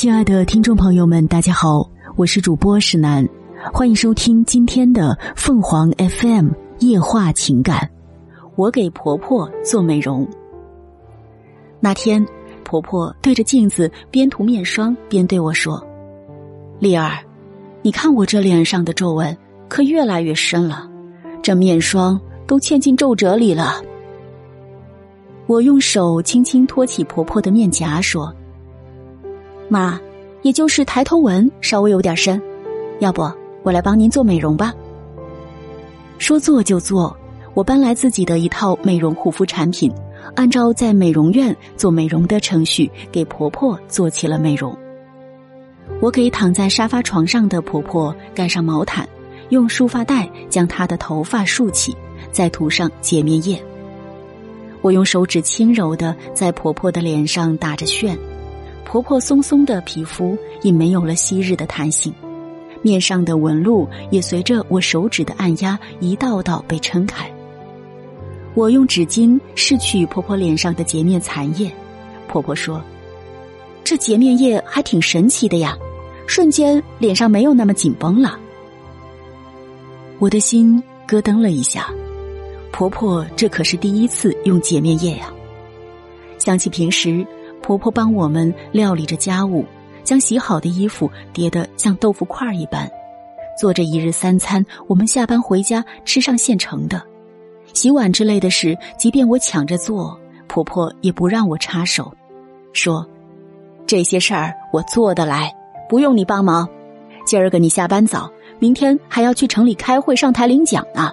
[0.00, 3.28] 亲爱的听众朋友们，大家好，我是主播石楠，
[3.70, 6.48] 欢迎收听今天的凤凰 FM
[6.78, 7.86] 夜话情感。
[8.56, 10.26] 我给婆婆做美容。
[11.80, 12.26] 那天，
[12.64, 15.86] 婆婆对着镜子边涂面霜边对我说
[16.80, 17.18] ：“丽儿，
[17.82, 19.36] 你看我这脸上的皱纹
[19.68, 20.88] 可越来越深了，
[21.42, 23.82] 这面霜都嵌进皱褶里了。”
[25.46, 28.34] 我用手轻轻托起婆婆的面颊，说。
[29.70, 29.98] 妈，
[30.42, 32.42] 也就是抬头纹稍微有点深，
[32.98, 33.22] 要不
[33.62, 34.74] 我来帮您做美容吧。
[36.18, 37.16] 说做就做，
[37.54, 39.90] 我搬来自己的一套美容护肤产品，
[40.34, 44.76] 按照在美容院做美容的程序，给婆婆做起了美容。
[46.00, 49.08] 我给躺在沙发床上的婆婆盖上毛毯，
[49.50, 51.96] 用束发带将她的头发束起，
[52.32, 53.62] 再涂上洁面液。
[54.82, 58.18] 我用手指轻柔的在婆婆的脸上打着旋。
[58.84, 62.12] 婆婆松松的皮肤已没有了昔日的弹性，
[62.82, 67.30] 面上的纹路也随着我手指的按压一道道被撑开。
[68.54, 71.70] 我用纸巾拭去婆婆脸上的洁面残液，
[72.26, 72.82] 婆婆说
[73.84, 75.78] ：“这洁面液还挺神奇的呀，
[76.26, 78.36] 瞬间脸上没有那么紧绷了。”
[80.18, 81.88] 我的心咯噔了一下，
[82.72, 85.32] 婆婆这可是第一次用洁面液呀，
[86.38, 87.24] 想起平时。
[87.62, 89.64] 婆婆帮我们料理着家务，
[90.02, 92.90] 将洗好的衣服叠得像豆腐块一般，
[93.58, 94.64] 做着一日三餐。
[94.88, 97.00] 我们下班回家吃上现成的，
[97.72, 102.12] 洗碗之类的事，即便我抢着做，婆婆也不让我插手，
[102.72, 103.06] 说
[103.86, 105.54] ：“这些事儿我做得来，
[105.88, 106.68] 不用你帮忙。
[107.24, 111.12] 今儿个你下班早，明天还要去城里开会上台领奖呢。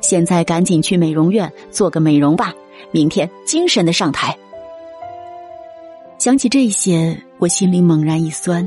[0.00, 2.52] 现在赶紧去美容院做个美容吧，
[2.90, 4.36] 明天精神的上台。”
[6.24, 8.66] 想起这些，我心里猛然一酸。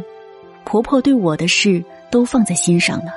[0.63, 3.09] 婆婆对我的事都放在心上呢。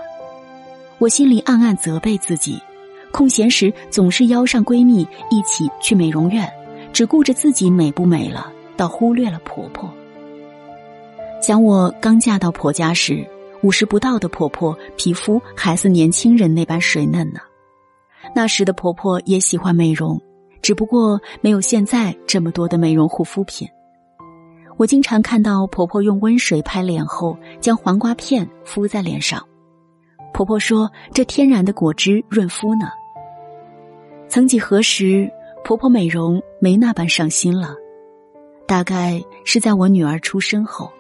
[0.97, 2.59] 我心里暗暗责备自己，
[3.13, 6.51] 空闲时总是邀上闺蜜一起去美容院，
[6.91, 9.93] 只顾着自己美不美了，倒忽略了婆婆。
[11.43, 13.23] 想我刚嫁到婆家时，
[13.63, 17.41] 五十不到的婆婆皮肤还似年轻人那般水嫩呢。
[18.35, 20.19] 那时的婆婆也喜欢美容，
[20.63, 23.69] 只不过没有现在这么多的美容护肤品。
[24.81, 29.47] 我经常看到婆婆用温水拍脸后，将黄瓜片敷在脸上。
[30.33, 32.89] 婆婆说：“这天然的果汁润肤呢。”
[34.27, 35.31] 曾几何时，
[35.65, 37.75] 婆婆美容没那般上心了，
[38.67, 40.91] 大概是在我女儿出生后。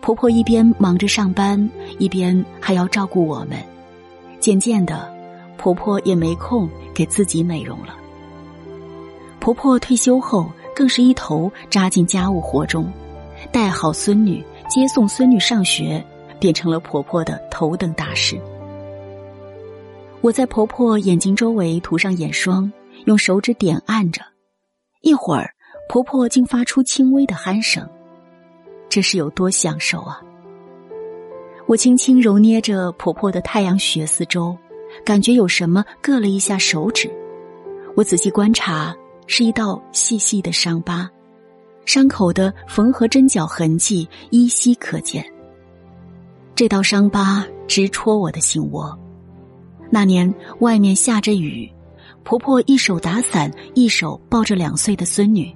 [0.00, 1.68] 婆婆一边忙着上班，
[1.98, 3.58] 一边还要照顾我们，
[4.38, 5.12] 渐渐的，
[5.56, 7.96] 婆婆也没空给自己美容了。
[9.40, 10.48] 婆婆退休后。
[10.78, 12.88] 更是一头扎进家务活中，
[13.50, 16.00] 带好孙女、接送孙女上学，
[16.38, 18.40] 变成了婆婆的头等大事。
[20.20, 22.72] 我在婆婆眼睛周围涂上眼霜，
[23.06, 24.22] 用手指点按着，
[25.02, 25.50] 一会儿，
[25.88, 27.84] 婆婆竟发出轻微的鼾声，
[28.88, 30.20] 这是有多享受啊！
[31.66, 34.56] 我轻轻揉捏着婆婆的太阳穴四周，
[35.04, 37.10] 感觉有什么硌了一下手指，
[37.96, 38.94] 我仔细观察。
[39.28, 41.08] 是一道细细的伤疤，
[41.84, 45.24] 伤口的缝合针脚痕迹依稀可见。
[46.54, 48.98] 这道伤疤直戳我的心窝。
[49.90, 51.70] 那年外面下着雨，
[52.24, 55.54] 婆婆一手打伞，一手抱着两岁的孙女，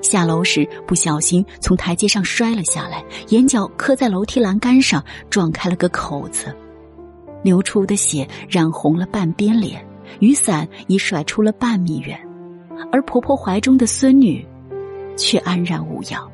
[0.00, 6.56] 下楼时不小心从台阶上摔了下来，眼角磕在楼梯栏杆上，撞开了个口子，
[7.42, 9.84] 流出的血染红了半边脸，
[10.20, 12.18] 雨伞已甩出了半米远。
[12.90, 14.46] 而婆婆怀中的孙女，
[15.16, 16.30] 却安然无恙。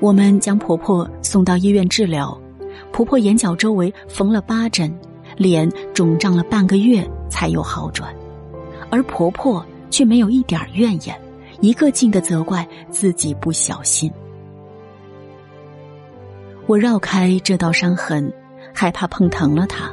[0.00, 2.40] 我们将婆婆送到医院治疗，
[2.92, 4.96] 婆婆眼角周围缝了八针，
[5.36, 8.14] 脸肿胀了半个月才有好转，
[8.90, 11.20] 而婆婆却没有一点怨言，
[11.60, 14.10] 一个劲的责怪自己不小心。
[16.66, 18.32] 我绕开这道伤痕，
[18.74, 19.92] 害怕碰疼了她。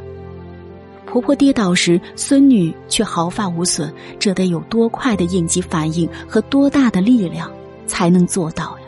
[1.15, 3.89] 婆婆跌倒时，孙女却毫发无损，
[4.19, 7.49] 这得有多快的应激反应和多大的力量
[7.87, 8.85] 才能做到呀？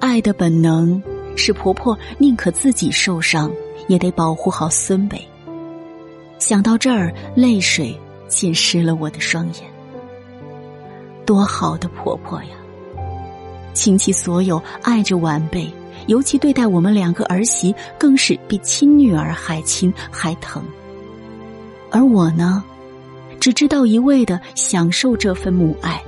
[0.00, 1.02] 爱的本能
[1.36, 3.52] 使婆婆宁可自己受伤，
[3.88, 5.22] 也得保护好孙辈。
[6.38, 7.94] 想到这儿，泪水
[8.26, 9.64] 浸湿了我的双眼。
[11.26, 12.56] 多好的婆婆呀！
[13.74, 15.70] 倾其所有爱着晚辈，
[16.06, 20.64] 尤其对待我们两个儿媳，更是比亲女儿还亲还疼。
[21.96, 22.62] 而我呢，
[23.40, 25.98] 只知道一味的享受这份母爱，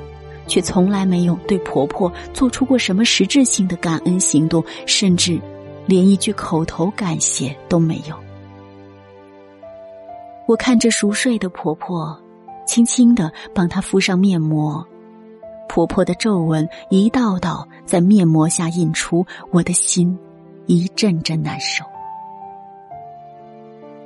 [0.46, 5.40] 却从来没有对婆婆做出过什么实质性的感恩行动，甚至
[5.86, 8.14] 连一句口头感谢都没有。
[10.46, 12.14] 我看着熟睡的婆婆，
[12.66, 14.86] 轻轻的帮她敷上面膜，
[15.70, 20.18] 婆婆的皱纹一道道在面膜下印出，我的心
[20.66, 21.82] 一阵阵难受。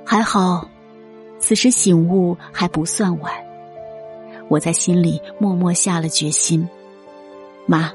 [0.06, 0.64] 还好，
[1.43, 3.33] 此时醒悟还不算晚。
[4.49, 6.67] 我在心里默默下了决心：
[7.67, 7.93] 妈，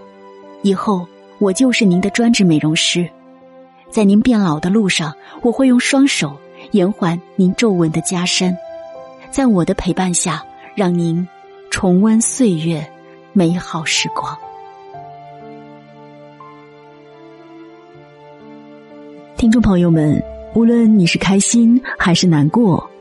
[0.64, 1.08] 以后
[1.40, 3.10] 我就是您的专职美容师，
[3.90, 6.38] 在您变老的路上，我会用双手
[6.72, 8.56] 延缓您皱纹的加深，
[9.32, 10.44] 在我的陪伴下，
[10.76, 11.26] 让您
[11.72, 12.86] 重温岁月
[13.32, 14.38] 美好时光。
[19.38, 20.22] 听众朋友们。
[20.54, 22.90] 无论你是开心还是难过，